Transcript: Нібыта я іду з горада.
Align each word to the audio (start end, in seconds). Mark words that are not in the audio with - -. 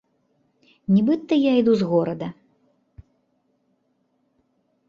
Нібыта 0.95 1.33
я 1.39 1.53
іду 1.61 1.73
з 1.81 1.89
горада. 1.91 2.31